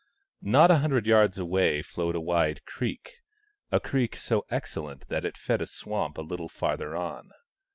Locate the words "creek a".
2.65-3.79